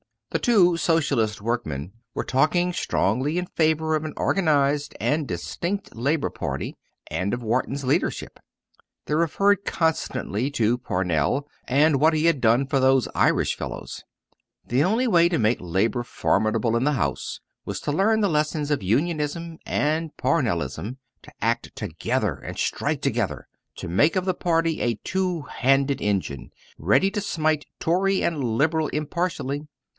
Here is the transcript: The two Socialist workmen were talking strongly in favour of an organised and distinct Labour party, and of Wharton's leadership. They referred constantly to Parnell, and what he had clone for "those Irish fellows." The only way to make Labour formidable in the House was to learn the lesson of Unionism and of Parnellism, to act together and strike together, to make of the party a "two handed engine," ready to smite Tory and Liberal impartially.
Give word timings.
The 0.31 0.39
two 0.39 0.77
Socialist 0.77 1.41
workmen 1.41 1.91
were 2.15 2.23
talking 2.23 2.73
strongly 2.73 3.37
in 3.37 3.45
favour 3.47 3.95
of 3.95 4.03
an 4.05 4.13
organised 4.17 4.95
and 4.99 5.27
distinct 5.27 5.93
Labour 5.95 6.31
party, 6.31 6.75
and 7.11 7.33
of 7.35 7.43
Wharton's 7.43 7.83
leadership. 7.83 8.39
They 9.05 9.13
referred 9.13 9.65
constantly 9.65 10.49
to 10.51 10.79
Parnell, 10.79 11.47
and 11.65 11.99
what 11.99 12.13
he 12.13 12.25
had 12.25 12.41
clone 12.41 12.65
for 12.65 12.79
"those 12.79 13.09
Irish 13.13 13.55
fellows." 13.55 14.03
The 14.65 14.83
only 14.83 15.05
way 15.05 15.27
to 15.29 15.37
make 15.37 15.59
Labour 15.59 16.01
formidable 16.01 16.75
in 16.77 16.85
the 16.85 16.93
House 16.93 17.39
was 17.65 17.81
to 17.81 17.91
learn 17.91 18.21
the 18.21 18.29
lesson 18.29 18.71
of 18.71 18.81
Unionism 18.81 19.59
and 19.67 20.09
of 20.11 20.17
Parnellism, 20.17 20.97
to 21.23 21.31
act 21.41 21.75
together 21.75 22.35
and 22.35 22.57
strike 22.57 23.01
together, 23.01 23.47
to 23.75 23.87
make 23.89 24.15
of 24.15 24.25
the 24.25 24.33
party 24.33 24.81
a 24.81 24.95
"two 25.03 25.41
handed 25.41 26.01
engine," 26.01 26.51
ready 26.79 27.11
to 27.11 27.21
smite 27.21 27.65
Tory 27.79 28.23
and 28.23 28.41
Liberal 28.43 28.87
impartially. 28.87 29.67